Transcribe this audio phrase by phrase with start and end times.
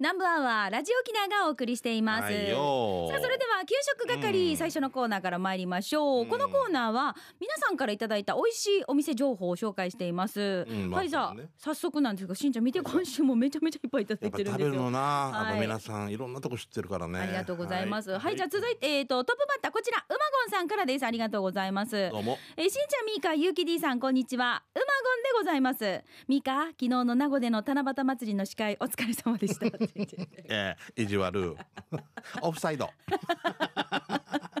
[0.00, 2.22] 南部アワーラジオキナがお送りしています。
[2.22, 6.26] はいよさあ、それでは給食係、最初のコーナーから参りましょう。
[6.26, 10.64] このコーナーは皆さんからいただいた美味しいお店情報を紹介しています。
[10.66, 14.72] うんまあはい、じゃあ、ね早速なんですが、しんちゃん見て、今週もめちゃめちゃいっぱいいただいてるんですよ。
[14.72, 17.18] 食べはい皆さんいろんなとこ知ってるからね。
[17.18, 18.18] ありがとうございます。
[18.18, 21.04] はい、じゃあ続いて、えっ、と、トップバッター、こちら、うまごんさんからです。
[21.04, 22.08] ありがとうございます。
[22.10, 22.38] どうも。
[22.56, 24.62] えーしんちゃん、みーか、ゆうき D さん、こんにちは。
[24.74, 26.02] うまごんでございます。
[26.26, 29.89] みーか、昨日の名護での七夕祭りの司会、お疲れ様でした。
[29.94, 31.56] ええ意地悪。
[32.42, 32.90] オフサイド。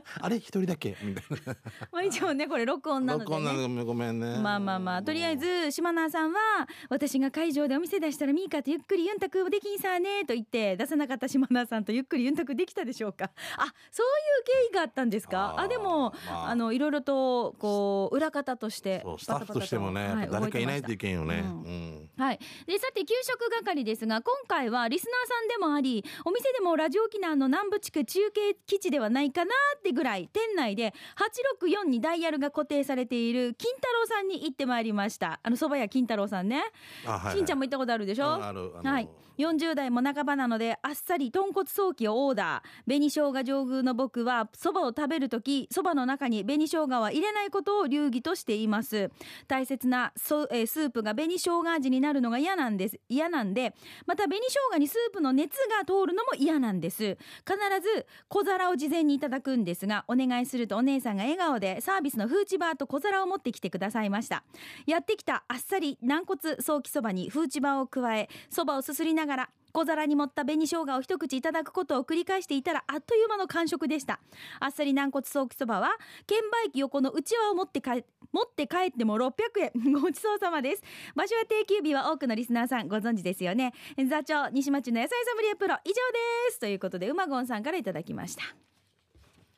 [0.20, 0.96] あれ一人だけ？
[1.02, 1.56] みたいな。
[1.92, 3.68] まあ一応ね、これ録音なので、こんなね。
[3.68, 4.38] のごめんね。
[4.38, 6.38] まあまあまあ、とりあえず、島名さんは、
[6.88, 13.30] 私が会場でお店出したらミーカとゆっくりユンタクできんさーねと言って、出さなかった島名さんとゆっくりユンタクできたでしょうか。
[13.56, 15.54] あ、そういう経緯があったんですか？
[15.58, 19.04] あでも、まああの、いろいろと、こう、裏方として。
[19.18, 21.40] スタッフとしてもね、バタバタと誰かいないとはいいけんよね。
[21.44, 22.22] ううんん。
[22.22, 22.38] はい。
[22.66, 30.94] で、さて、給食係ですが、今回はリスナーさんでもあり、お店でもラジオ沖縄の南部地区中継基地ではないかなってぐらい、店内で
[31.60, 35.40] 864にダイヤルが固定されている金太郎さんに行ってまいりました。
[35.42, 36.62] あの、蕎麦屋金太郎さんね。
[37.06, 39.08] あはいはいしんちゃんも行ったことあるでしょ、うんあるはい。
[39.38, 42.86] 40代も半ばなので、あっさり豚骨早期をオーダー。
[42.86, 49.10] 紅生姜上宮の僕は、蕎麦を食べるとき、蕎麦の中に紅生姜は入れないことを流儀としています。
[49.48, 53.00] 大切なそ、えースープが紅生姜味になるのが嫌なんです。
[53.08, 53.74] 嫌なんで、
[54.06, 57.16] また紅生姜にスープの熱が通るのも嫌なんです。
[57.46, 64.44] 必ず小皿を事前にいただくんですが、お願いするとお姉さんが笑顔でサービスのフーチバーと小皿を持ってきてくださいました。
[64.86, 74.18] やってきたあっさり軟骨早期そばにフーチバーを加え、そばをすすりながら、小皿に盛った紅生姜を一口いただくことを繰り返していたらあっという間の完食でした。
[74.58, 75.90] あっさり軟骨ソーキそばは、
[76.26, 79.92] 券売機横の内輪を持って帰、持って帰っても600円。
[80.00, 80.82] ごちそうさまです。
[81.14, 83.72] 場所や定休日は多くのリスナーさんご存知ですよね。
[84.08, 85.98] 座長、西町の野菜サムリエプロ、以上で
[86.52, 86.58] す。
[86.58, 88.69] ということで、うまごんさんからいただきました。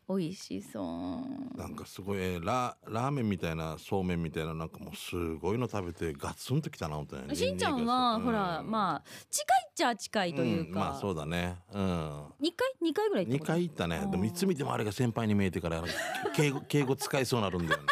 [0.08, 1.58] 美味しそう。
[1.58, 7.34] なんかすごい、えーララーメンみたいな、そうめんみたいな、なんかもうすごいの食べて、ガツンときたな、みたいな。
[7.34, 10.70] しんちゃんは、ほら、まあ、近いっちゃ近いというか。
[10.70, 11.56] んまあそうだね。
[11.72, 11.80] うん。
[11.80, 14.06] 2回 ?2 回ぐらい行っ2たこと回行ったね。
[14.10, 15.82] でもいつ見てもあれが先輩に見えてから、
[16.34, 17.86] 敬語、敬語使いそうになるんだよね。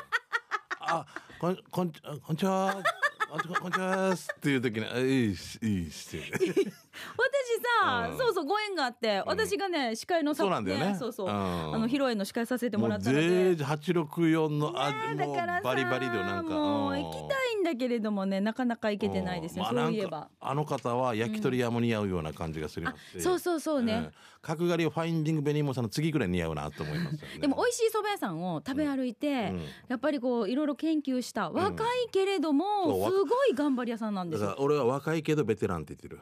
[0.81, 1.07] あ、
[1.41, 2.83] こん、こん、こんにちは。
[3.31, 6.73] こんこんにちはっていう時に、あいいし、いいしって。
[7.16, 8.19] 私さ、うん。
[8.19, 10.97] そうそう、ご縁があって、私がね、司会のさそうなんだよね。
[10.99, 11.33] そうそう、うん。
[11.33, 13.28] あの、披露宴の司会させてももうらったので。
[13.28, 16.55] 全然864の、あ、ねえもうだからさバリバリでなんか。
[16.55, 20.10] もう行きたいんだけれどもね、なかなか行けてないですね、まあそういえば。
[20.10, 20.31] なんか。
[20.41, 23.99] あの方は焼き鳥屋も似合うような感じがするそうそうそうね。
[23.99, 24.12] ん。
[24.43, 27.41] 角刈りをファインディングベニーモさんの次ぐらい似合うなと思いますよね。
[27.41, 29.62] でも美味しい蕎麦屋さんを食べ歩いて、うん。
[29.89, 34.49] やっぱりこういろいろ研究した若いけれども、そうすごい頑張り屋さんなんですよ。
[34.49, 36.21] だから俺は若いけどベテランって言ってる。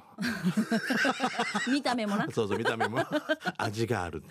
[1.73, 2.27] 見た目もな。
[2.31, 2.99] そうそう、見た目も。
[3.59, 4.23] 味がある。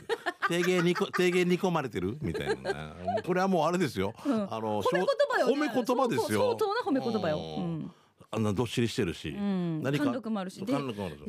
[0.48, 2.18] 低減煮こ、低減煮込まれてる？
[2.22, 2.94] みたいな。
[3.25, 4.14] これはもうあれですよ。
[4.25, 6.42] あの、褒め言葉よ、ね、褒め言葉ですよ。
[6.42, 7.80] 相当な褒め言葉よ、ううん。
[7.80, 7.92] ん
[8.30, 9.30] あんなどっしりしてるし。
[9.30, 10.06] うん、何か？
[10.06, 10.64] 貫禄もあるし。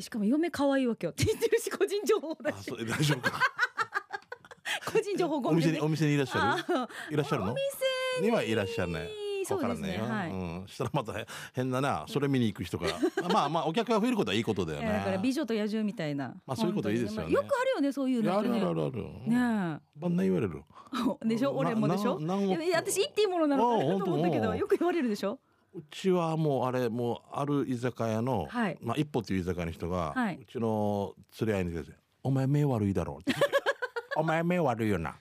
[0.00, 3.40] しかも嫁可愛いわけよって言ってるし個人情報だあ、し大丈夫か。
[4.92, 6.64] 個人情報ごお店に、めんねお店にいらっしゃある
[7.14, 7.52] いらっしゃるの？
[7.52, 7.66] お店
[8.22, 8.28] に。
[8.28, 8.98] にはいらっしゃるね。
[8.98, 10.68] そうですねわからはいんねうん。
[10.68, 12.04] したらまたへ変だな。
[12.08, 12.86] それ見に行く人が。
[13.32, 15.34] まあまあ、お客が増えることはいいことだよいやだから美ね。
[15.34, 16.34] 女と野獣みたいな。
[16.46, 18.36] まあそういうこといいですよねよくあるよね、そういうのね。
[18.38, 19.02] あるあるあるある。
[19.26, 20.62] ねバンナ言われる。
[21.24, 21.28] え。
[21.28, 21.52] でしょ？
[21.56, 22.18] 俺もでしょ？
[22.20, 25.38] いや私言っていいものなのかなと思ったけど、よく言われるでしょ？
[25.74, 31.92] うちはもうあれ、もうある居酒屋の、はいまあ一歩っていう居酒屋の人が、はいうちの連れ合いに来て、
[32.22, 33.34] お前目悪いだろうって。
[34.16, 35.14] お前目悪いよな。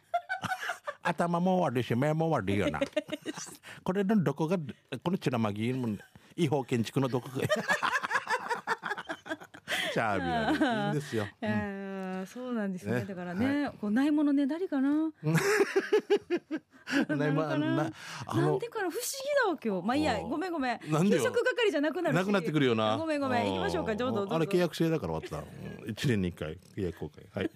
[1.03, 2.79] 頭も悪いし、目も悪いよな。
[3.87, 5.87] これのどこが、この血のまぎも、
[6.35, 7.35] 違法建築のどこが。
[9.93, 11.23] チャービーいいんですよ。
[11.23, 11.86] い
[12.17, 12.95] やーそうなんですね。
[12.95, 15.11] ねだからね、こうないものねだりかな？
[17.15, 17.75] ないまな のかな？
[18.41, 19.01] なんでかな不思議
[19.45, 19.87] だわ今日。
[19.87, 20.79] まあいいや、ごめんごめん。
[20.79, 22.97] 給食係じゃなくなるしなくなってくるよな。
[22.97, 23.45] ごめんごめん。
[23.47, 23.95] 行きましょうか。
[23.95, 24.35] どうぞどうぞ。
[24.35, 25.47] あれ契約制だから終わった。
[25.47, 27.25] うん一年に一回契約公開。
[27.33, 27.51] はい。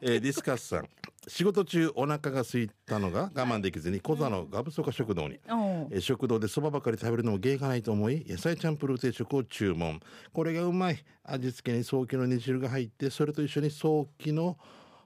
[0.00, 0.88] えーディスカッサン。
[1.26, 10.00] 仕事中お腹が空いたのが我慢できずに小座のガブソカ食堂に、えー食堂でそばばかり食べるのも芸がないと思い野菜チャンプルー定食を注文
[10.34, 14.56] これがうまい味付けに早期の煮汁が入ってそれと一緒に早期の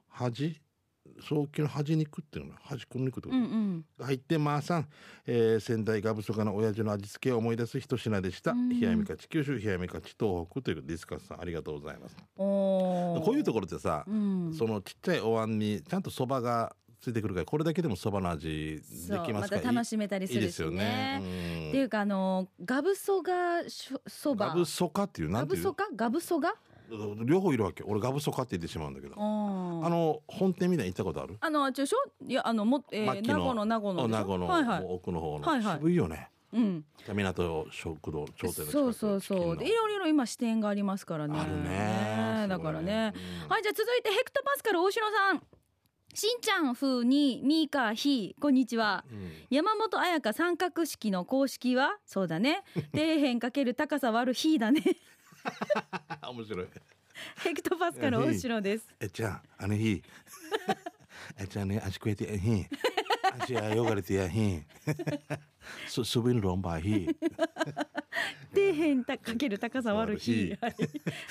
[0.09, 0.59] 端
[1.21, 3.41] 早期の端肉っていうのは端っこの肉ってこと、
[3.97, 4.87] が入ってまあさん、
[5.25, 12.15] えー仙台ガブソカの親父の味付けを思い出す一品でした、冷やみ勝ち九州冷やみ勝ち東北というディスカスさんありがとうございます。
[12.37, 14.11] こういうところってさ、そ
[14.67, 20.41] のちっちゃいお椀にちゃんとそばがついてくるからこれだけでもそばの味できますからまた楽しめたりするしね。
[20.41, 21.21] いいですよね、
[21.69, 23.63] っていうかあのガブソガ
[24.07, 24.47] そば。
[24.47, 25.63] ガブソカっていうなんていう？
[25.63, 25.87] ガブソカ？
[25.95, 26.53] ガブソガ？
[27.23, 27.83] 両方いるわけ。
[27.83, 29.13] 俺ガブソ買って言ってしまうんだけど。
[29.15, 31.37] ああのの本店みたいに行ったことある？
[31.39, 31.97] あのあっちでしょ？
[32.27, 34.85] いやあのもえー、名護の名護の名護のはいはい。
[34.87, 35.77] 奥の方の、はいはい。
[35.77, 36.29] 渋いよね。
[36.51, 36.83] うん。
[37.13, 39.57] 港食堂頂点そうそうそう。
[39.57, 41.39] でいろいろ今支店がありますからね。
[41.39, 42.47] あるね。
[42.49, 43.13] だからね。
[43.45, 43.49] うん。
[43.49, 45.43] はいじゃあ続いてヘクトパスカル大城さん
[46.13, 49.05] しんちゃん風にミーカーヒーこんにちは。
[49.11, 49.31] うん。
[49.49, 52.63] 山本彩香三角式の公式はそうだね。
[52.93, 54.83] 底辺かける高さ割るヒーだね。
[56.27, 56.67] 面白い。
[57.43, 58.87] ヘクトパスカル大城です。
[58.99, 60.01] えっちゃんあの日。
[61.37, 62.67] えっちゃんね足食えてやひん。
[63.41, 64.65] 足は汚れてやひん
[65.87, 67.07] すすびんろんばひ
[68.53, 70.75] 底辺たかける高さ割るヒーはい。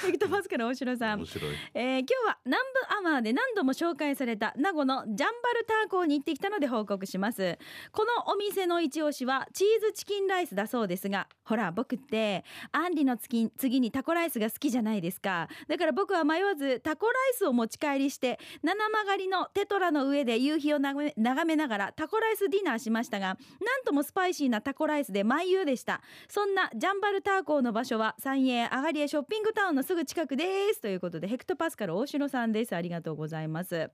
[0.06, 1.18] ヘクトパスカル大城さん。
[1.18, 1.54] 面白い。
[1.74, 2.62] えー今日は南
[3.02, 7.58] 部アワーで何度も紹介された名護のジャンバルターコーに行ってきたので報告します。
[7.92, 15.48] このお店の一押しはチーズチキンライスだそうですがほら僕ってアンリの次次にタコライスが好きじゃないですか。
[15.66, 26.00] だから僕は迷わずタコライスを持ち帰りして七曲がりのテトラの上で夕日を眺め眺めながらタコライスディナーしましたがなんともスパイシーなタコライスで毎夕でした。
[26.28, 30.80] そんなジャンバルターコーの場所は三栄アガリエショッピングタウンのすぐ近くです。
[30.80, 32.74] ということでヘクトパスカル大城さんです。
[32.74, 33.90] ありがとうございます。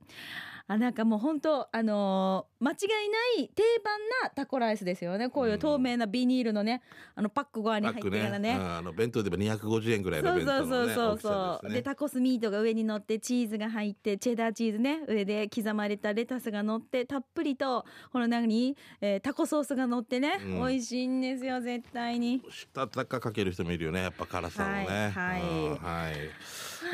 [0.66, 2.74] あなんかもう本当あのー間違
[3.06, 5.28] いない定番なタコライスですよね。
[5.28, 6.80] こういう透明なビニールのね
[7.14, 8.56] あのパックご飯に入ってからね。
[8.58, 11.18] うんあの弁当でも250円ぐらいの弁当のねそうそう。
[11.18, 11.82] そうそうで,、ね。
[11.82, 20.54] タコスミートが上に乗ってチーズが入ってチェダーチーズね上で刻まれたレタスが乗ってたっぷりとこの中に、えータコソースが乗ってね、うん。
[20.60, 22.40] 美味しいんですよ絶対に。
[22.48, 24.86] したたかかける人もいるよねやっぱ辛さのね。
[24.86, 25.42] はいはい。
[25.42, 26.14] うんはい。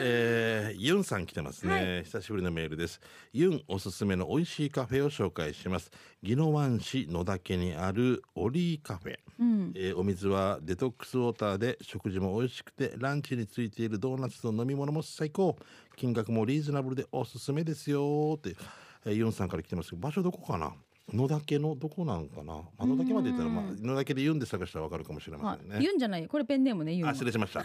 [0.01, 3.01] えーユンさん来てますね、は久しぶりのメールです。
[3.33, 5.91] ユンおすすめの美味しいカフェを紹介します。
[6.23, 9.19] 宜野湾市野岳にあるオリーカフェ。
[9.39, 9.73] うん。
[9.75, 15.57] えーお水はデトックスウォーターで食事も美味しくてランチについているドーナツと飲み物も最高。
[15.97, 18.57] 金額もリーズナブルでおすすめですよって、
[19.05, 20.73] えーユンさんから来てますけど場所どこかな？
[21.13, 26.23] 野岳のどこなんかな、まあ、野岳まで行ったら、まあ、野岳でユンで探したらわかるかもしれませんね、はい、ユンじゃない？
[26.23, 27.65] よこれペンネームねユンあ失礼しました、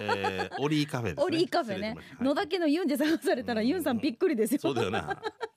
[0.00, 1.24] えーオリーカフェですね。
[1.24, 1.96] オリーカフェね。
[2.20, 4.60] 野だけのユンで探されたらユンさんびっくりですよ。
[4.60, 5.02] そうだよね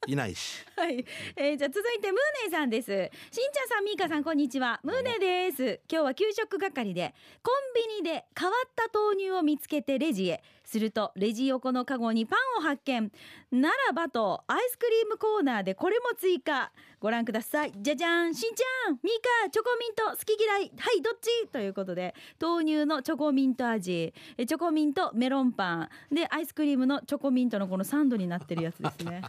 [0.08, 0.66] いないし。
[0.76, 1.06] はい、
[1.36, 2.88] えー、じゃあ続いてムーネーさんです。
[2.88, 4.80] しんちゃんさんみーかさんこんにちは。
[4.84, 5.80] ムーネーです。
[5.90, 7.14] 今日は給食係で
[7.44, 13.12] コンビニで変わった豆乳を見つけてレジへするとレジ横のカゴにパンを発見。
[13.52, 16.72] ならばとアイスクリームコーナーでこれも追加。
[17.00, 17.74] ご覧ください。
[17.76, 18.36] じゃじゃん。
[18.36, 19.00] しんちゃん。
[19.02, 19.50] みーか。
[19.50, 20.72] チョコミント好き嫌い。
[20.78, 21.48] はいどっち？
[21.48, 24.14] ということで豆乳のチョコミント味。
[24.38, 25.90] えチョコミントメロンパン。
[26.12, 29.24] でアイスクリームのチョコミントのこのサンドになってるやつですね。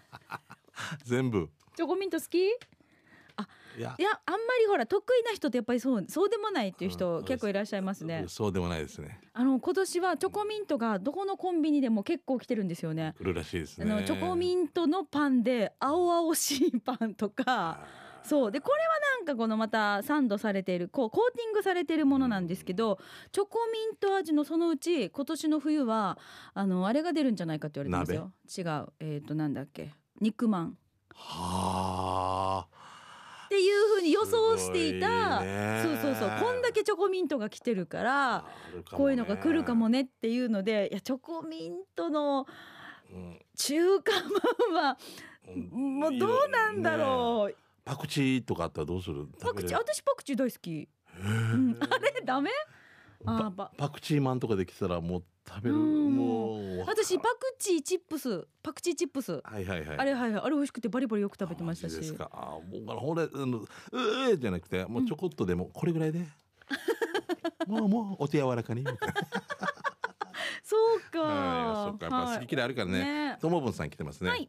[1.05, 1.49] 全部。
[1.75, 2.39] チョコミント好き？
[3.77, 8.25] いいややあんまりほら得意な人ってやっぱりそうそうでもないっていう人うん結構いらっしゃいますね。
[8.29, 9.21] そうでもないですね。
[9.33, 13.15] あの今年はチョコミントがどこのコンビニでも結構来てるんですよね。
[13.19, 17.81] 来るらしいですあねのチョコミントのパンで青々しいパンとか。
[18.23, 18.53] そう。
[18.53, 18.89] でこれは
[19.19, 22.99] なんかこのまたサンドされているこうコーティングされているものなんですけど
[23.33, 26.19] チョコミント味のそのうち今年の冬は
[26.53, 28.65] あのあれが出るんじゃないかって言われてますよ。
[28.67, 28.93] 違う。
[29.01, 29.91] えっ、となんだっけ？
[30.21, 30.77] 肉まん。
[31.15, 32.50] はあ
[33.51, 35.41] っていうふうに予想していた
[35.83, 38.45] そうそうそうこんだけチョコミントが来てるから
[38.93, 42.47] こういうのが来るかもねっていうのでいやチョコミントの
[43.13, 43.41] うん。
[43.57, 44.13] 中華
[44.71, 44.99] まんは
[45.49, 45.99] うん。
[45.99, 49.27] もうどうなんだろう、パクチーとかあったらどうする？
[49.41, 50.89] パクチー私パクチー大好き、
[51.21, 52.51] うん、あれダメ？
[53.27, 55.77] あーばパクチーマンとかできたらもう食べる。
[55.77, 56.17] うん。
[56.17, 58.47] もう私パクチーチップス。
[58.63, 59.41] パクチーチップス。
[59.45, 59.99] はいはいはい。
[59.99, 60.43] あれはいはい。
[60.43, 61.97] あれ美味しくてバリバリよく食べてましたし。
[61.97, 62.31] ですか。
[62.33, 63.67] あもうほれあのう
[64.31, 66.27] えじゃなくてもうちょこっとでもこれぐらいで、
[67.67, 68.81] もうもうお手柔らかに。
[68.81, 69.15] みたいな
[70.63, 72.17] そうか、はいそっか。
[72.17, 73.31] やっぱ好き嫌いあるからね。
[73.33, 73.39] ね。
[73.41, 74.49] ともぶんさん来てますね、はい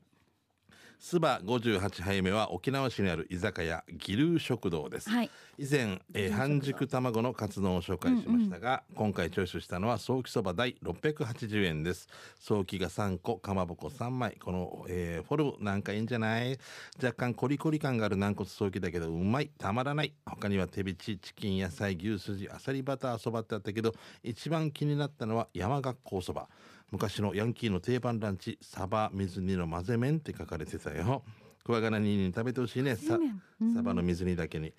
[1.04, 5.32] スバ58杯目は沖縄市にある居酒屋ギルー食堂です、はい。
[5.58, 12.08] 以前、えー半熟卵のカツ丼を紹介しましたが、今回チョイスしたのはソーキそば大680円です。
[12.40, 14.38] ソーキが3個かまぼこ3枚。
[14.40, 16.60] この、えーフォルムなんかいいんじゃない？
[17.02, 19.50] 若干コリコリ感がある軟骨ソーキだけどうまい。
[19.58, 20.14] たまらない。
[20.24, 26.48] 他には手びちチキン野菜牛すじあさりバターそばってあったけど一番気になったのは山学校そば
[26.92, 31.24] 昔のヤンキーの定番ランチサバ水煮の混ぜ麺って書かれてたよ。
[31.64, 32.96] クワガナニに食べてほしいね。
[32.96, 33.20] さ
[33.60, 33.74] うん。
[33.76, 34.74] サバの水煮だけに、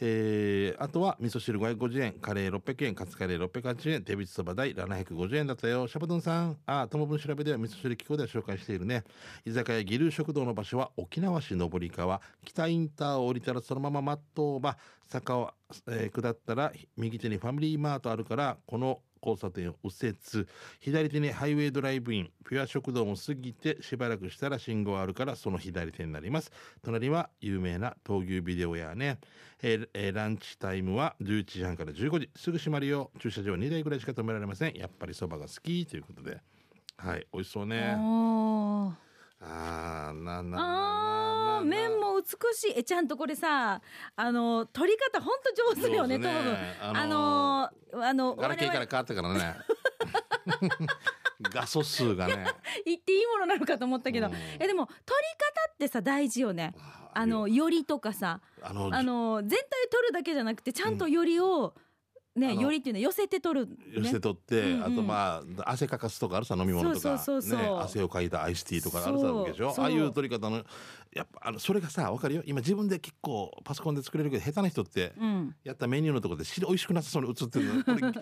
[0.00, 4.04] えーあとは味噌汁550円カレー600円カツカレー680円。
[4.04, 5.88] 手びちそば代750円だったよ。
[5.88, 6.58] シャバドゥンさん。
[6.66, 9.04] あ友分調べでは味噌汁機構では紹介しているね。
[9.46, 14.76] 居酒屋ギルー食堂の場所は沖縄市上川北インターを降りたらそのままマットーバ
[15.08, 15.50] 坂を、
[15.88, 20.46] えー下ったら右手にファミリーマートあるからこの交差点を右折。
[20.80, 22.30] 左手にハイウェイドライブイン。
[22.48, 26.50] ピュア食堂も過ぎてしばらくしたら信号あるからその左手になります。
[26.82, 29.18] 隣は有名な闘牛ビデオやね、
[29.62, 32.30] えーえーランチタイムは11時半から15時。
[32.36, 33.10] すぐ閉まるよ。
[33.18, 34.74] 駐車場2台ぐらいしか止められません。
[34.76, 35.86] やっぱりそばが好き。
[35.86, 36.40] ということで。
[36.98, 37.94] はい美味しそうね。
[37.98, 38.92] おー。
[39.40, 41.58] あーななな。
[41.58, 42.72] あー麺も美しい。
[42.76, 43.80] えちゃんとこれさ
[44.16, 46.76] あの取り方ほんと上手よね上手ね。
[46.80, 49.54] ああののーあのガラケーから変わったからね。
[51.40, 52.46] 画素数がね。
[52.84, 54.34] 言っていいものなのかと思ったけど、うん。
[54.58, 55.04] えでも取り
[55.66, 56.74] 方ってさ大事よね。
[57.12, 58.40] あのよりとかさ。
[58.62, 59.58] あのあの全体
[59.90, 61.85] 取るだけじゃなくてちゃんとよりを、ねあ
[62.36, 63.76] のよりっていうのは寄せて取る、ね。
[63.92, 64.84] 寄せて、取って、うんうん。
[64.84, 67.18] あとまあ汗かかすとかあるさ飲み物とかね、
[67.80, 69.74] 汗をかいたアイスティーとかあるさわけでしょ？
[69.76, 70.64] ああいう取り方の
[71.12, 72.42] やっぱあのそれがさわかるよ。
[72.44, 78.12] 今自分で結構パソコンで作れるけど下手な人ってうん、やったメニューのところで汁美味しくなさそうに映ってるの これ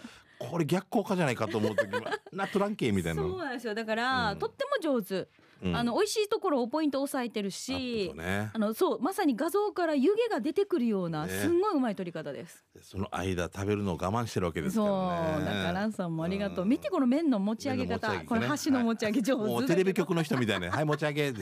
[0.50, 3.22] これ逆効果じゃないかと思う時はナトランケーみたいな。
[3.22, 3.74] そうなんですよ。
[3.74, 4.38] だから、うん。
[4.38, 5.28] とっても上手、
[5.64, 5.76] うん。
[5.76, 8.50] あの美味しいところをポイント押さえてるしね。
[8.52, 11.32] あのそうまさに画像から湯気が出てくるような、ね。
[11.32, 12.64] すんごいうまい撮り方です。
[12.82, 15.44] その間食べるのを我慢してるわけですかそうらね。
[15.44, 16.68] だからランさんもありがとう、うん。
[16.68, 19.44] 見てこの麺の持ち上げ方、ねこの箸の持ち上げ上手。
[19.44, 21.32] もうテレビ局の人みたいな「はい持ち上げ」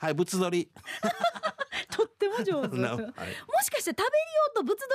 [0.00, 0.66] はいぶつ取り。
[0.66, 1.61] と
[2.26, 2.76] っても上手。
[2.78, 2.98] なはい。
[3.00, 3.10] も
[3.62, 4.08] しかして食べる
[4.48, 4.86] 用と物撮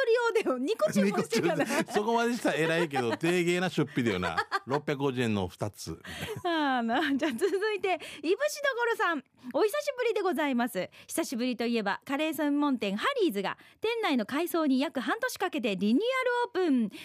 [0.43, 1.49] り用で2個注文してる
[1.91, 4.35] そこまでしたら偉いけど低芸な出費だよな
[4.67, 5.99] 650 円の2つ。
[6.45, 9.23] ああなじゃあ続いていぶしどころさん。
[9.53, 10.89] お久しぶりでございます。
[11.07, 16.89] 久しぶりといえばカレー専門店ハリーズが店内の改装に約半年かけてリニューアルオープン。
[16.89, 16.95] ハ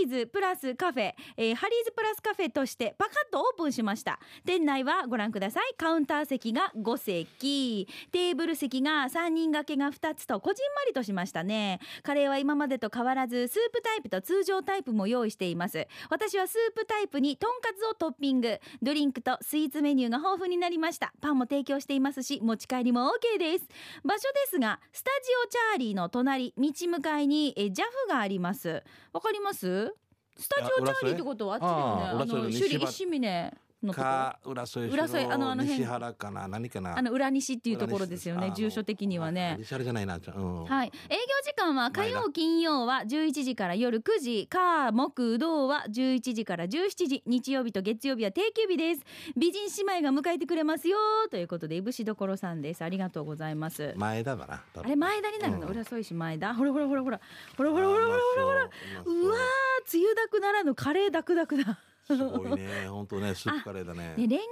[0.00, 4.18] リーズプラスカフェ、えーハリーズプラスカフェとしてパカッとオープンしました。
[4.44, 5.74] 店内はご覧ください。
[5.76, 7.86] カウンター席が5席。
[8.10, 11.80] テーブル席が3人掛けが2つとこじんまりとしましたね。
[12.02, 15.88] カレーは今までと変わらずスープタイプと通常タイプも用意しています。
[16.10, 18.60] 私はスープタイプにとんかつをトッピング。
[18.82, 21.12] ドリンクとスイーツメニューが豊富になりました。
[21.20, 23.66] パンも提供していますし持ち帰りも OK です。
[24.04, 28.82] 場所ですがスタジオチャーリーの隣道向かいにえジャフがあります。
[29.12, 29.94] わかります？
[30.36, 32.34] スタジオチャーリーってことはあっちだよね。
[32.34, 33.54] あの首里石峰
[33.84, 35.80] のか浦添浦添あのあの辺。
[35.80, 36.98] 西原かな何かな。
[36.98, 39.56] あの裏西っていうところですよね住所的にはね。
[39.58, 49.00] 西原じゃないなちゃんうんはい、営業時間は火曜金曜は11時から夜9時火木土は11時から17時日曜日と月曜日は定休日です
[49.36, 50.98] 美人姉妹が迎えてくれますよ
[51.30, 57.20] ということでいぶしどころさんですありがとうございます前田だなあれ前田になるの、うん浦添市前田ほらほらほらほら
[57.56, 58.70] ほらほらほらほらほら
[59.04, 59.38] うわー
[59.86, 62.86] つゆだくならぬカレーだくだくだすごいね。
[62.88, 64.14] 本当ねスープカレーだね。
[64.16, 64.44] ね、レンコ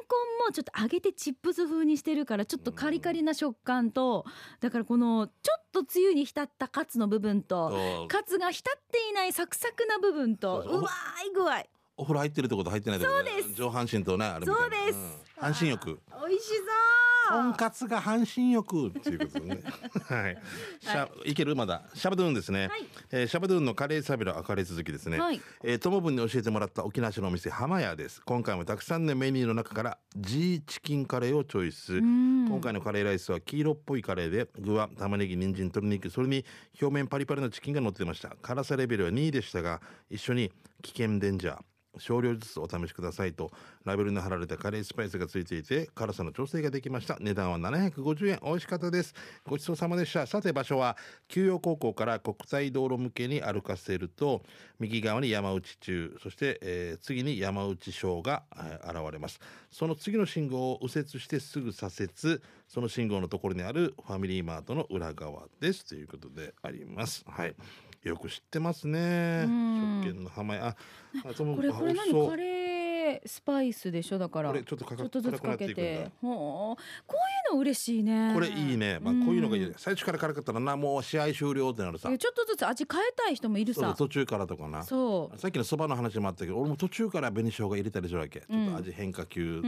[0.45, 4.25] ンもちょっと揚げてチップス風にしてるからちょっとカリカリな食感と
[4.61, 10.81] だからこのちょっとつゆに浸ったカツの部分ととカツが浸っていないサクサクな部分とそうそう。
[10.81, 11.65] うわーい具合。
[11.97, 13.31] お風呂入ってるってこと入ってないってことね。
[13.31, 13.55] そうです。
[13.55, 14.97] 上半身とねあれそうです。
[14.97, 15.21] ん。
[15.39, 16.01] 半身浴。
[16.27, 16.49] 美味し
[17.29, 19.61] とんかつが半身浴っていうことね
[20.05, 20.39] はい。
[20.81, 21.35] しゃい。
[21.35, 21.57] ける？
[21.57, 21.83] まだ。
[21.95, 22.85] シャバドゥンですね、はい。
[23.11, 25.41] えーシャバドゥンのカレーサビラカレー続きですね、はい。
[25.63, 28.21] えー、トモブンに教えてもらった沖縄市のお店浜屋です。
[28.25, 31.95] 今回もたくさんのメニューの中から G チキンカレーをチョイス。
[31.95, 32.49] うん。
[32.49, 36.11] 今回のカレーライスは黄色っぽいカレーで具は玉ねぎ人参鶏肉。
[36.11, 36.45] それに
[36.81, 38.37] 表面パリパリのチキンが乗ってました。
[38.43, 40.51] 辛さレベルは2位でしたが一緒に
[40.83, 43.51] 危険デンジャー少量ずつお試しくださいと
[43.85, 47.17] ラベルに貼られたカレースパイスがついていて辛さの調整ができました。
[47.21, 48.41] 値段は750円。
[48.43, 49.15] 美味しかったです。
[49.47, 50.27] ごちそうさまでした。
[50.27, 50.97] さて場所は
[51.29, 54.43] 休養高校から国際道路向けに歩かせると
[54.79, 59.41] 右側に山内中そして、えー次に山内小が、えー現れます。
[59.71, 62.41] その次の信号を右折してすぐ左折。
[62.69, 65.85] その信号のところにあるファミリーマートの裏側です。
[65.85, 67.25] ということであります。
[67.27, 67.55] はい。
[68.03, 69.45] よく知ってますね。
[69.47, 70.03] うん。
[70.03, 70.77] 食券の浜屋あ
[71.25, 72.29] あそのこれこれ何？
[72.29, 74.19] カレースパイスでしょ？
[74.19, 74.51] だから。
[74.51, 76.11] これちょっとかかちょっとずつかけて。
[76.21, 76.83] ほう。
[77.07, 78.33] こういうの嬉しいね。
[78.35, 79.73] これいいね、まあ、こういうのがいいね。
[79.77, 82.09] 最初から辛かったらなもう試合終了ってなるさ。
[82.09, 83.95] ちょっとずつ味変えたい人もいるさ。
[83.97, 84.83] 途中からとかな。
[84.83, 85.39] そう。
[85.39, 89.63] さっきのそばの話もあったけど俺も途中から紅生姜入れたりするわけ、ちょっと味変化球、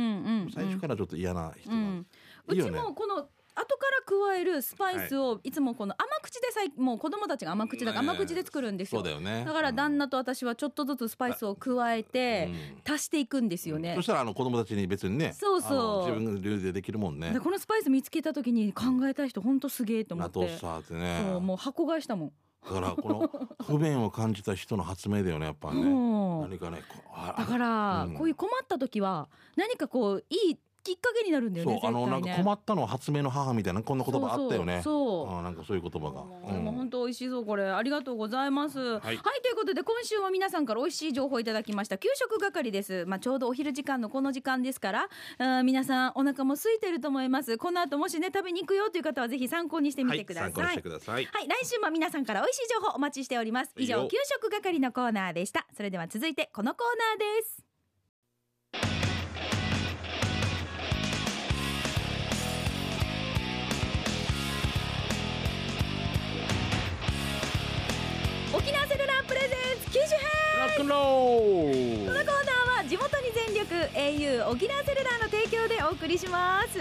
[0.54, 2.06] 最初からちょっと嫌な人が、うん、
[2.50, 9.00] ちもこの後から加えるスパイスをいつもこの甘口でさいもう子供たちが甘口だからね甘口で作るんですよ。
[9.00, 9.44] そうだよね。
[9.44, 12.50] だから旦那と私はちょっとずつスパイスを加えて
[12.88, 13.94] 足していくんですよね。
[13.96, 16.10] そしたらあの子供たちに別にねそうそう。
[16.10, 17.32] 自分流でできるもんね。
[17.32, 20.40] でこのスパイス見つけた時に考えた人ほんとすげえと思って。
[20.40, 21.22] ッサーってね。
[21.24, 22.32] そうもう箱買いしたもん。
[22.64, 23.30] だからこの
[23.66, 25.82] 不便を感じた人の発明だよねやっぱね。
[25.82, 26.40] うん。
[26.42, 26.82] 何かね
[27.36, 28.14] だから、うん。
[28.14, 34.82] こういう困った時は何かこういいきっかけになるんだよねそうあのなんか困ったのは発明の母みたいなこんな言葉あったよね。
[34.82, 36.22] そうあなんかそういう言葉が、
[36.54, 37.64] うん、もう本当美味しそうこれ。
[37.64, 41.96] ありがとうございます、はい、はい、ということで今週は皆さんから美味しい情報いただきました。
[41.96, 43.06] 給食係です。
[43.06, 47.56] まあちょうどお昼時間のこの時間ですからあ皆さんお腹も空いてると思います。
[47.56, 51.24] この後もしね食べに行くよという方はぜひ参考にしてみてください、はい、ください。
[51.24, 53.72] はい来週も皆さんから美味しい情報お待ちしております。
[53.76, 55.66] 以上給食係のコーナーでした。
[55.74, 57.73] それでは続いてこのコーナーです
[68.64, 69.50] 沖縄セルラープレゼン
[69.84, 70.20] ツ機種編。
[70.56, 76.78] ロックンローこのコーナーは地元に全力 au 沖縄セルラーの提供でお送りします。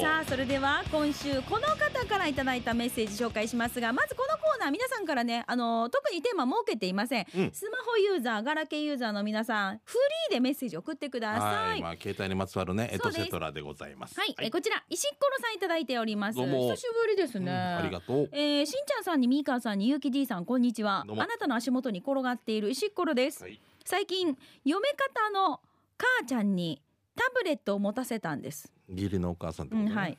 [0.00, 9.96] さあそれでは今週この方からいただいたメッセージ紹介しますがまずこー皆さんからねあの特にテーマ設けていません、うん、スマホユーザーガラケーユーザーの皆さんフ
[10.30, 11.82] リーでメッセージ送ってください。
[11.82, 14.18] まあ携帯にまつわるねエトセトラでございます。
[14.18, 16.38] はい、はい、えこちら石ころさんいただいております。
[16.38, 18.28] 久しぶりですね、うん、ありがとう。
[18.32, 21.04] えー、しんちゃんさんにみーかんさんにゆうき D さんこんにちは。
[21.08, 25.60] あなたの足元に転がっている石ころです、はい、最近嫁方の
[25.98, 26.82] 母ちゃんに
[27.16, 28.70] タブレットを持たせたんです。
[28.88, 30.18] 義理のお母さん、ね、うん、はい。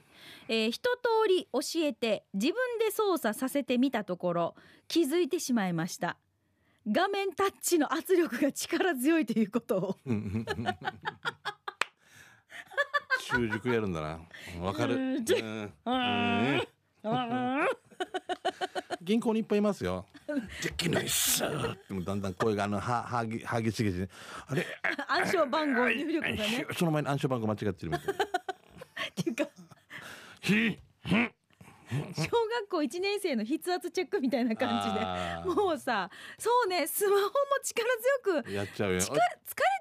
[0.50, 4.56] えー、一通り教えて自分で操作させてみたところ
[4.88, 6.18] 気づいてしまいました。
[6.90, 9.98] 画面タッチの圧力が力強いということを。
[13.20, 14.20] 習熟やるんだな。
[14.62, 15.26] わかる、うん。
[19.02, 20.06] 銀行にいっぱいいますよ。
[20.62, 21.42] できないっす。
[21.88, 24.10] でもだんだん声があのははぎはぎすぎて、
[24.48, 24.66] あれ？
[25.08, 26.68] 暗証番号入力がね。
[26.78, 28.14] その前に暗証番号間違ってるみたいな。
[28.14, 28.18] っ
[29.16, 29.48] ていうか。
[30.42, 30.80] ひ
[31.90, 34.82] 小学校1年生の筆圧チェックみたいな感
[35.46, 37.30] じでもうさそうねスマホも
[37.64, 37.88] 力
[38.26, 39.20] 強くやっちゃうよ疲れ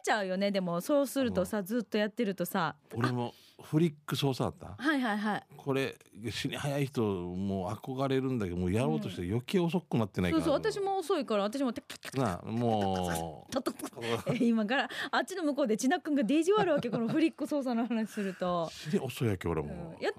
[0.04, 3.34] ちゃうよねでもそうするとさずっとやってるとさ俺も
[3.70, 4.82] フリック操作あった。
[4.82, 5.42] はいはいはい。
[5.56, 5.96] これ
[6.30, 11.72] 死に早い人もう憧れるんだけどもうやろうとして余計遅くなってないから、うん、そうそう私も遅いから私も
[12.14, 14.36] なもう。
[14.40, 18.70] 今からあっちの向こうで千奈君がデージ悪わけこのフリック操作の話すると。
[18.70, 20.14] 死に遅いやけ俺も、うん、やできる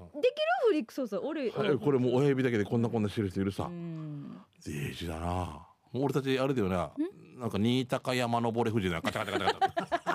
[0.68, 5.66] フリック操作俺、はい、これもう親指だけでこんなこんなしてる人いるさ、うん、デージだな。
[5.94, 6.92] 俺たちあれだよな
[7.40, 10.08] なんか新高山登れ富士のカチャカチャカチャカチャ。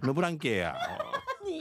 [0.06, 0.74] 登らんけや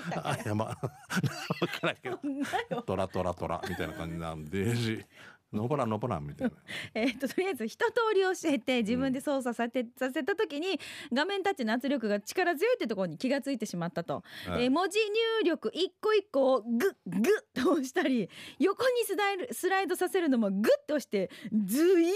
[0.23, 0.75] あ山分
[1.79, 2.81] からんけど。
[2.83, 4.73] トラトラトラみたいな感じなんで
[5.53, 6.53] のぼらんのぼらんみたいな。
[6.95, 10.79] えっととりあえず一通り教えて自分で操作させ,、させた時に
[11.11, 17.19] 画面タッチの圧力が力強いってところに気が付いてしまったと、はい、えー、文字入力一個一個をグッグ
[17.57, 22.09] ッと押したり横にスライスライドさせるのもグッと押してズイー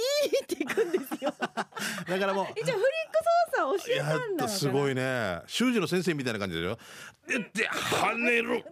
[0.43, 1.34] っていくんですよ。
[1.39, 2.86] だからもう 一応フリック
[3.52, 5.41] 操作教えたんだすごいね。
[5.48, 6.78] 修二の先生みたいな感じでよ。
[7.28, 8.63] で跳ねる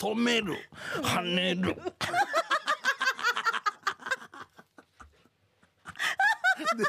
[0.00, 0.56] 止める。
[1.02, 1.76] 跳ねる。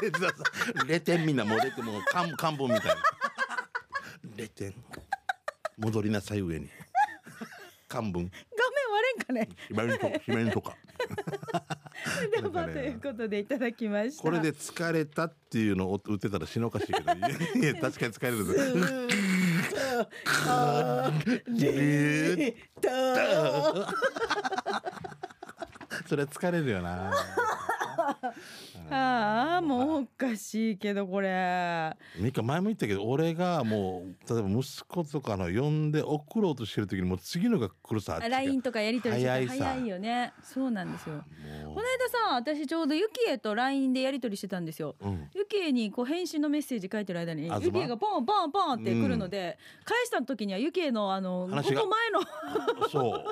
[0.00, 0.32] でさ
[0.86, 2.94] レテンみんなもうレテンもう漢漢文みたいな。
[4.34, 4.74] レテン
[5.76, 6.70] 戻りなさい上に。
[7.86, 8.26] 漢文画面
[8.90, 9.48] 割れんかね。
[9.68, 10.76] 姫とか姫とか。
[12.30, 14.22] では、ということでいただきました。
[14.22, 17.12] これで疲れたっていうのを打ってたら死のおかしいけど。
[17.12, 19.08] いや確かに疲れる
[26.08, 27.12] それ疲れるよな
[28.92, 31.96] ああもうおかしいけどこれ。
[32.18, 40.32] ミカ前も言ったけど俺がもう例えば息子とかの呼んで送ろうとしてる時にもう次のが来るさ LINE とかやり取りして早いよね。
[40.42, 41.24] そうなんですよ。
[41.64, 52.20] この間さ私ちょうどユキエと LINE でやり取りしてたんですよ、うん、ユキエにこう返信のメッセージ書いてる間にユキエがポンポンポンって来るので、うん、返した時にはユキエのあの5個前の。
[52.90, 53.24] そう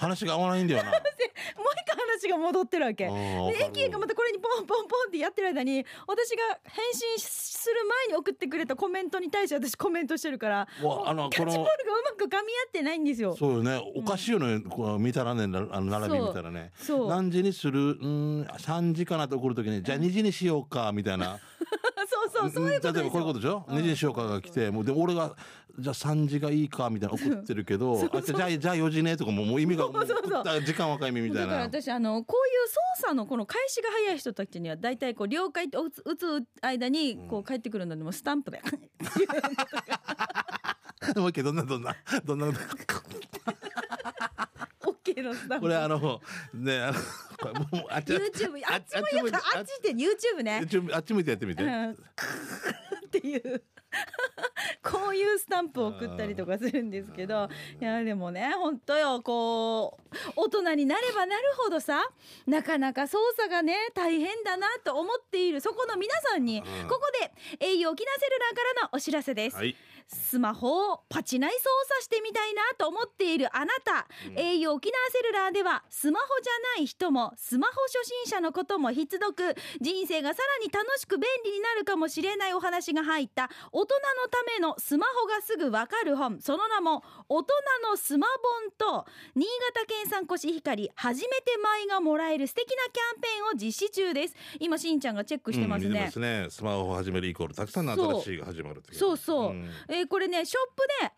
[0.00, 0.90] 話が合わないんだよな。
[0.90, 3.04] もう一回話が戻ってるわけ。
[3.06, 10.68] でユキエがまたこれにポンポンポンってやってる間に私が返信する前に送ってくれたコメントに対して私コメントしてるから
[11.04, 11.66] あのキャッチボールがう
[12.04, 13.36] まく噛み合ってないんですよ。
[13.36, 13.80] そうよね。
[13.94, 16.72] おかしいよね、うん、こう見たらねあの並び見たらね
[17.08, 17.80] 何時にする？
[17.80, 21.38] うん3時かなと送る時にじゃあ2時にしようかみたいな
[22.42, 25.34] そうそういうこと例えばこういうことでしょ、うん、2時にしようかが来てもうで俺が
[25.78, 31.40] じゃあ3時がいいかみたいな送ってるけどあじゃあじゃあ4時ねとかももう意味がそう時間若いみたいな。
[31.40, 38.60] だから私あのこういう操作のこの返しが早い人たちには大体こう了解って打つ打つ間にこう帰ってくるのでもスタンプで
[41.16, 42.46] もう一回どんなどんなどんな
[45.10, 45.62] オッケーのスタンプ。
[45.62, 46.20] これあの
[46.54, 46.98] ねあの
[47.38, 50.60] これもうあっち YouTube あっちもやあっちって YouTube ね。
[50.92, 51.96] あっち向いてやってみて、うん、っ
[53.10, 53.62] ていう。
[54.82, 57.48] こういいうスタンプを送ったりとかするんですけど
[57.80, 62.00] いやでもね本当よこう大人になればなるほどさ
[62.46, 66.88] なかなか操作がね大変だなと思っているそこの皆さんに、うん。
[66.88, 67.00] ここ
[67.58, 69.76] で au 沖縄セルラーからのお知らせです、はい
[70.12, 83.50] スマホをパチナイ操作してみたいなと思っているあなた、au 沖縄セルラーではスマホじゃない人もスマホ初心者のことも必読人生がさらに楽しく便利になるかもしれないお話が入った。
[83.70, 86.40] 大人のためのスマホがすぐわかる本。
[86.40, 87.54] その名も大人
[87.88, 88.26] のスマ
[88.78, 94.34] 本と新潟県産コシヒカリ初めて米がもらえる素敵なキャンペーンを実施中です。
[94.58, 96.04] 今しんちゃんがチェックしてますね。
[96.06, 96.46] うんすね。
[96.50, 99.70] スマホを始めるイコールたくさんの新しいが始まるそうそう、ん。
[99.88, 101.12] えーこれねショップでアン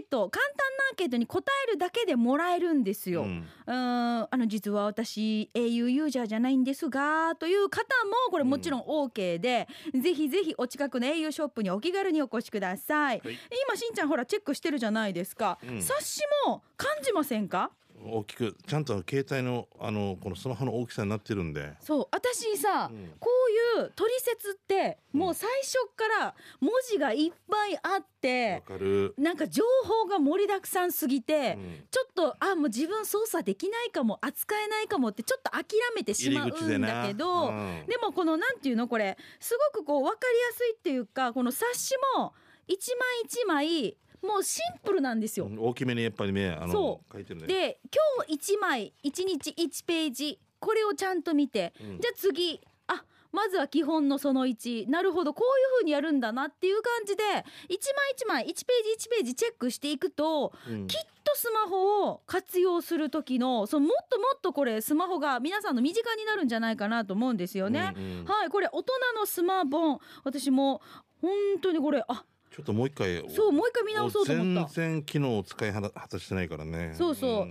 [0.00, 3.22] ケート簡単なアンケートに答えるだけでもらえるんですよ。
[3.22, 13.20] ううんーんあの実は私 au ユーザーじゃないんですがという方もこれもちろん OK で、ぜひぜひお近くの au ショップにお気軽にお越しください。
[13.24, 15.58] はい今しんちゃんほらチェックしてるじゃないですか。
[15.68, 17.70] うん冊子も感じませんか？
[18.08, 21.74] 大きくちゃんと携帯のあのこのスマホの大きさになってるんで。
[21.80, 23.12] そう私さ、うん。
[23.18, 23.28] こ
[23.76, 31.84] ういう取説ってもう最初から文字がいっぱいあってわ、かる、なんか情報が盛りだくさんすぎて、うん。
[31.90, 35.64] ちょっとあもう自分操作できないかも扱えないかもってちょっと諦
[35.94, 37.84] めてしまうんだけど、うん。
[37.86, 42.34] でもこのなんていうのこれすごくこう分かりやすいっていうかこの冊子も
[42.68, 45.50] 一枚一枚もうシンプルなんですよ。
[45.58, 47.46] 大きめにやっぱりねあのそ書いてるね。
[47.46, 47.78] で
[48.18, 52.00] 今日一枚一日一ページこれをちゃんと見て、うん。
[52.00, 57.22] じゃあ次あまずは基本のその1なるほどこういう風にやるんだなっていう感じで
[57.68, 60.86] 一枚一枚1ページ1ページチェックしていくとうん。
[60.86, 67.92] きっとスマホを活用する時のそのもっともっとこれスマホが皆さんの身近になるんじゃないかなと思うんですよね。
[67.96, 68.24] うんうん。
[68.24, 70.00] はいこれ大人のスマホ。
[70.24, 70.80] 私も
[71.20, 72.24] 本当にこれあ
[72.56, 74.72] ちょっともう一回そうもう一回見直そうと思った。
[74.72, 76.94] 全然機能を使い果たしてないからね。
[76.96, 77.38] そうそう、ん。
[77.40, 77.46] は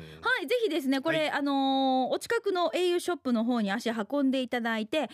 [0.45, 1.31] いぜひですねこれ、はい。
[1.31, 5.09] あのーお近くの au ショップの方に足運んでいただいて簡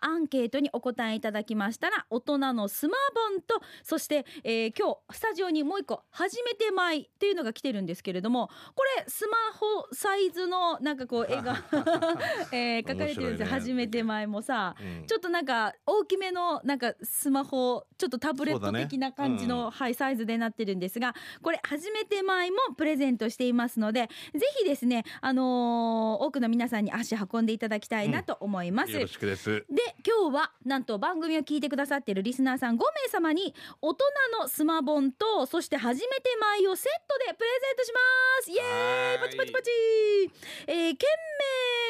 [0.00, 11.62] 単なアンケートにお答えいただきましたら大人のスマホンとそして、えー今日スタジオにもう一個初めて米っていうのが来てるんですけれどもこれスマホサイズのなんかこう 絵が、
[12.52, 15.06] えー書かれてるんですよ、ね初めて米もさ、うん。
[15.06, 19.70] ちょっとなんか大きめのなんかスマホちょっとタブレット的な感じの、うん。
[19.70, 28.92] はいサイズでなってるんですがこれ初めて米もプレゼントしていますのでぜひですねあのー多くの皆さんに足運んでいただきたいなと思います。
[28.92, 29.64] よろしくです。
[29.70, 34.04] で今日はなんと番組を聞いてくださっているリスナーさん5名様に大人
[34.40, 38.00] のスマボンとそして初めて米をセットでプレゼントしま
[38.42, 38.50] す。
[38.50, 39.70] イエーイパチパチパチ。
[40.66, 41.85] えー、件名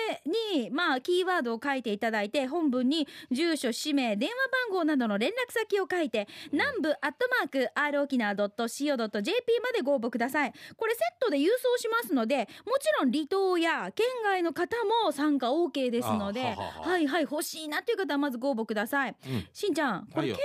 [0.55, 4.35] にまあキーワードを書いていただいて本文に住所氏名電話
[4.71, 10.53] 番号などの連絡先を書いて南部アットマーク r 沖縄 .co.jp までご応募ください。
[10.77, 19.17] これセットで郵送しますのでもちろん離島や県外の方も参加 OK ですのであははははいはい欲しいなという方はまずご応募ください。
[19.27, 19.47] うん。
[19.53, 20.37] しんちゃんこれはいよ。
[20.37, 20.45] 件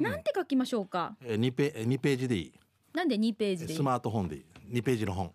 [0.00, 2.52] 名なんて書きましょうか、えー二ペ二ページでいい。
[2.92, 3.76] なんで2ページでいい？
[3.76, 4.44] スマートフォンでいい。
[4.68, 5.32] 二ページの本。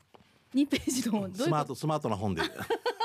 [0.55, 1.33] 2ページの本。
[1.33, 2.49] スマートスマートな本でいい。
[2.49, 2.55] と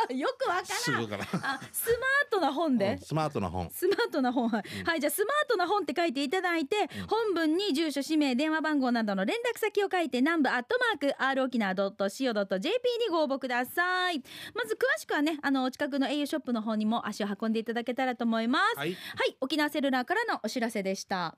[0.14, 1.08] よくわからん。
[1.08, 3.70] からあスマートな本で、うんスマートな本。
[3.70, 14.22] スマートな本、はい、はい、じゃあスマートな本って書いていただいて、本文に住所、氏名、電話番号などの連絡先を書いて、南部アットマーク、r 沖縄 .co.jp にご応募ください。
[14.54, 18.78] まず詳しくはね、あの、お近くの au ショップの方にも足を運んでいただけたらと思います。
[18.78, 19.36] はい、はい。
[19.40, 21.36] 沖縄セルラーからのお知らせでした。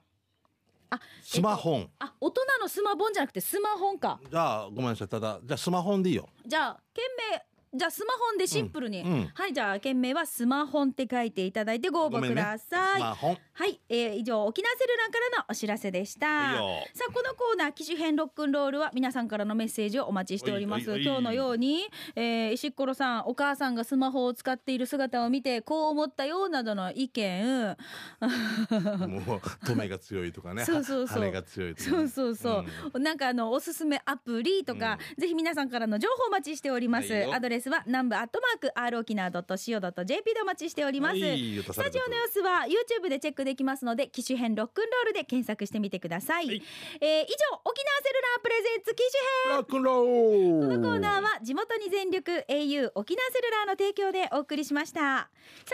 [0.89, 1.89] あ、スマホン。
[1.99, 4.19] あ、大人のスマホンじゃなくてスマホンか。
[4.29, 5.07] じゃあごめんなさい。
[5.07, 6.29] ただじゃあスマホンでいいよ。
[6.45, 7.45] じゃあ、件名、
[7.77, 9.11] じゃあスマホンでシンプルに、うん。
[9.11, 9.31] うん。
[9.33, 12.99] はい、じゃあ件名はスマホンって書いていただいてご応募ください。
[12.99, 13.37] スマホン。
[13.53, 16.27] はい、えー、以上沖縄セルラーからのお知らせでした。
[16.27, 20.99] さあこのコーナー機種編ロックンロールは皆さんからのメッセージをお待ちしております。
[20.99, 27.77] 今日のように、えー、石ころさんお母さんがスマホを使っている姿を見てこう思ったよなどの意見、
[28.19, 30.63] もう止め が強いとかね。
[30.63, 31.23] そうそうそう。
[31.23, 31.33] ね
[31.77, 32.63] そうそうそ
[32.93, 37.27] う、なんかあのおすすめアプリとか、ぜひ皆さんからの情報お待ちしております。
[37.33, 41.19] アドレスは南部アットマーク r 沖縄 .co.jp でお待ちしております。
[41.19, 46.61] はいよスタジオの様子は YouTube でチェックできますので機種編ロックンロールで検索してみてください、はい。
[47.01, 49.57] えー以上沖縄セルラープレゼンツ機種編。
[49.57, 50.67] ロックンロール。
[50.67, 54.99] このコーナーは地元に全力 au 沖縄セルラーの提供でお送りしました。
[54.99, 55.29] さあ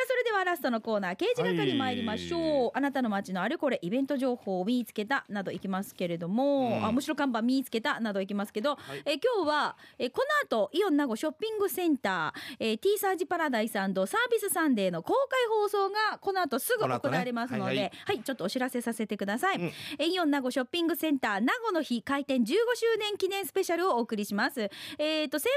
[0.08, 2.72] それではラストのコーナー刑事係参りましょう、はい。
[2.76, 6.86] あなたの街のあれこれイベント情報を見つけたなどいきますけれども、うん。
[6.86, 9.04] あ面白看板見つけたなどいきますけど、はい。
[9.06, 13.90] えー今日は、えーこの後イオン名護ショッピングセセンター、えー、T サージパラダイスサー
[14.32, 22.56] ビスサンデーの公開放送がこの後すぐ行われますので、ねはい、はい、ちょっとお知らせさせてください、うん、えイオン名護ショッピングセンター名護の日開店15周
[23.00, 24.62] 年記念スペシャルをお送りします。
[24.62, 25.52] えっ、ー、と専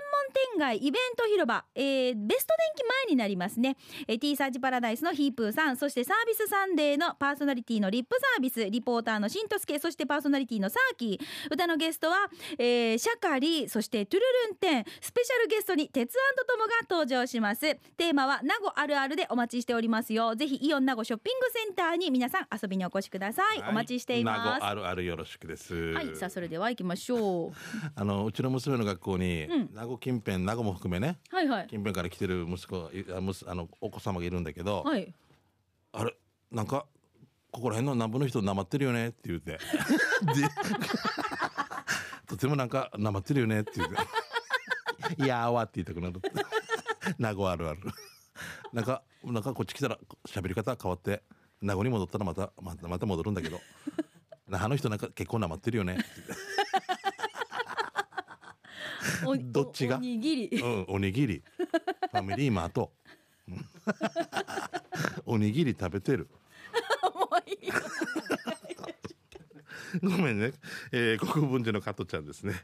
[0.57, 3.77] 門店街イベント広場、えー、ベスト電気前になりますね、
[4.09, 11.27] えー、T サージパラダイスのヒープーさんそしてサービスサンデーのパーソナリティのリップサービスリポーターのしんとすけそしてパーソナリティのサーキー。
[11.51, 16.15] 歌のゲストは、えー、シャカリそしてトゥルルンテンスペシャルゲストに鉄
[16.47, 17.75] トモが登場します。
[17.97, 20.37] テーマは名護あるあるでお待ちしておりますよ。
[20.37, 24.39] ぜひイオン名護ショッピングセンターに皆さん遊びにお越しください、はい、お待ちしています。
[24.39, 25.75] 名護あるあるよろしくです。
[25.95, 27.53] はいさあそれでは行きましょう。
[27.97, 32.89] あのうちの娘の学校に、うん、名護近辺名護も含めね、はいはい、近辺から来てる息子
[33.49, 35.13] あのお子様がいるんだけど、はい、
[35.93, 36.15] あれ
[36.53, 36.87] なんか
[37.51, 39.09] ここら辺の南部の人なまってるよね？
[39.09, 39.59] って言うて。
[39.59, 39.59] で
[42.29, 43.61] とてもなんかなまってるよね？
[43.61, 43.95] って言うて
[45.19, 46.21] 「いやーわ」って言いたくなる。
[47.19, 47.81] 名護あるある。
[48.73, 51.23] なんかなんかこっち来たら喋り方変わって
[51.61, 53.61] 名護に戻ったらまたまたまた戻るんだけど。
[54.53, 55.99] あの人なんか結構なまってるよね。
[59.43, 59.97] どっちが？
[59.97, 61.43] おにぎり、うん、おにぎり。
[62.13, 62.93] ファミリーマート。
[65.25, 66.29] おにぎり食べてる
[70.03, 70.53] ごめんね、
[70.93, 72.55] えー、国分寺の加トちゃんですね、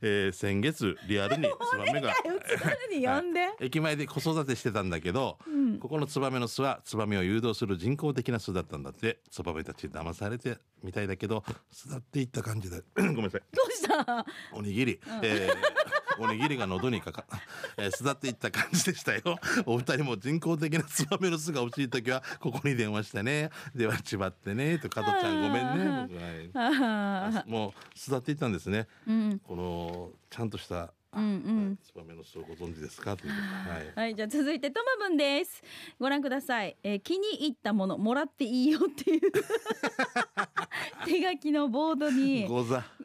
[0.00, 2.14] えー、先月リアルに ツバメが
[3.60, 9.18] 駅前で子育てしてたんだけど、うん、ここのツバメの巣はツバメを誘導する人工的な巣だったんだって。
[9.30, 12.82] ツバメたち騙されてみたいだけど巣立っていった感じで。
[12.96, 13.42] ごめんなさい。
[13.52, 14.26] どうした？
[14.52, 17.24] おにぎり、うん、えーおにぎりが喉にかか、
[17.76, 19.22] えー、巣立っていった感じでしたよ。
[19.66, 23.50] お二人も人工的なツバメの巣が欲しい時はここに電話してね。
[23.74, 24.78] ではちばってね。
[24.78, 26.08] と加藤ちゃんごめんね。
[26.52, 33.16] 僕は、い、もう巣立っていったんですね、うん、このちゃんとしたうんうん、ツバメの巣をご存知ですか？
[33.16, 35.62] というはい、はい、じゃあ続いてトマブンです。
[35.98, 39.20] ご覧ください、えー、気に入ったものもらっていいよっていう。
[41.06, 42.42] 手書きのボードに。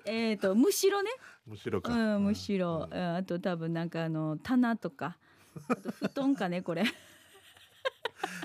[0.05, 1.11] えっ、ー、とむしろね
[1.45, 5.17] むしろか、うん、むしろ、うん、あと多分なんかあの棚とか。
[5.69, 6.83] あと布団かねこれ。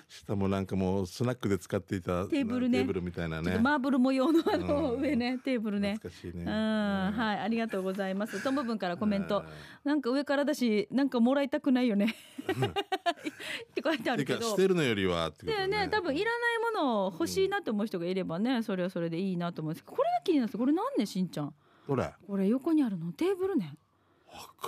[0.09, 2.79] 下もなんかもうスナックで使っていたテーブルね。
[2.79, 3.59] テーブルみたいなね。
[3.59, 5.95] マーブル模様のあの上ね、テーブルね。
[5.95, 6.43] 懐かしいね。
[6.43, 8.43] うん、はいありがとうございます。
[8.43, 9.45] トム分からコメント。
[9.85, 12.15] なんか上からだしなんかもらいたくないよね。
[12.47, 14.51] って書いてあるけど。
[14.51, 15.67] 捨てるのよりはってね。
[15.69, 21.55] ね多分いらないものを欲しいなと思う人がいればね、それはそれでいいなと思うんですこれが気になるこれなんねしんちゃん？
[21.89, 22.13] どれ？
[22.27, 23.13] これ横にあるの？
[23.13, 23.75] テーブルね。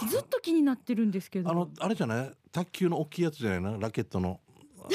[0.08, 1.50] ずっと気になってるんですけど。
[1.50, 2.32] あのあれじゃない？
[2.50, 3.78] 卓球の大きいやつじゃないの？
[3.78, 4.40] ラケットの。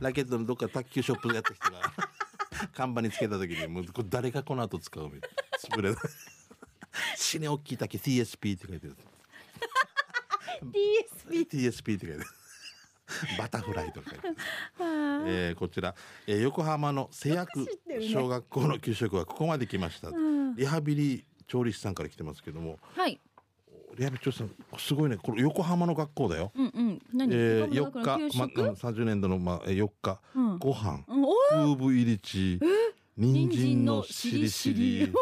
[0.00, 0.38] ラケット。
[0.38, 1.80] のどっか卓球ショップでやった人が。
[2.72, 5.58] 看板につけた時にもうこれ誰がこの後使うみたいな。
[5.58, 5.96] スプレー
[7.16, 7.98] 死ね大きい竹。
[7.98, 8.96] TSP って書いてる
[11.30, 12.20] TSP TSP って書いてる
[13.38, 14.10] バタフライとか。
[14.10, 14.36] 書いてる、
[15.26, 15.94] えー、こちら、
[16.26, 17.66] えー、横浜の瀬薬
[18.00, 20.10] 小学校の給食はここまで来ました、
[20.56, 23.20] リハビリ調理師さんから来てますけども、はい、
[23.96, 25.16] リハビリ調理師さんすごいね。
[25.16, 27.34] これ横浜の学校だよ、うんうん、何？
[27.34, 32.60] えー、4日、ま、30年度の、まあ、4日、うん、ご飯、うん、空部入り地
[33.16, 35.12] 人参のしりしり。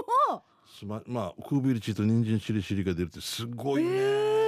[0.84, 4.41] ままあ空部入り地と人参しりしりが出るってすごいね。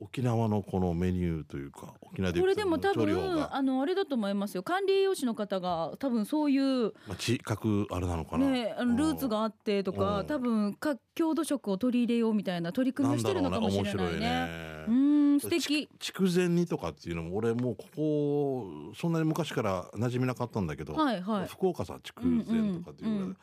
[0.00, 4.62] 沖縄のこのメニューというか沖縄でこれでも多分あのあれだと思いますよ。
[4.62, 14.16] 管理栄養士の方が多分そういう、まあ、地格あれなのかな、ね、あのルーツがあってとか多分か郷土食を取り入れようみたいな取り組みをしてるのかもしれないね。
[14.16, 14.84] いね。
[14.88, 15.90] うん素敵。
[15.98, 22.44] 筑前煮とかっていうのも俺もうここそんなに昔から馴染みなかったんだけど、はいはい、福岡さ筑前
[22.78, 23.36] とかっていうぐらい、うんうん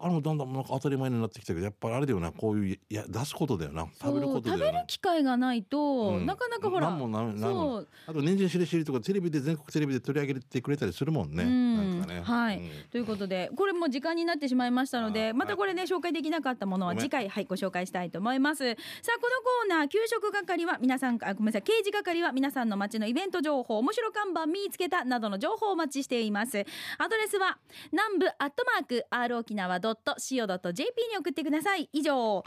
[0.00, 4.66] あのだんだんなんか当たり前になってきたけどやっぱりあれだよなこういういや出すことだよな食べることだよな。
[4.66, 5.78] 食べる機会がないと、
[6.10, 7.88] うん、なかなかほらもなそう。
[8.06, 11.44] あと人参しりしりとかテレビで全国テレビで取り上げてくれたりするもんね。
[11.44, 11.87] うん、
[12.20, 12.24] ね。
[12.26, 18.64] はい、うん、ということでこれも時間になってしまいましたのでまたこれね紹介できなかったものは次回はいご紹介したいと思います。
[19.02, 26.64] さあこのコーナー給食係は皆さんあごめんなさい刑事係は皆さんの街のイベント情報面白看板見つけたなどの情報をお待ちしています。
[26.98, 27.58] アドレスは
[27.92, 31.88] 南部アットマーク r 沖縄 .co.jp に送ってください。
[31.92, 32.44] 以上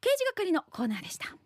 [0.00, 1.43] 刑事係のコーナーでした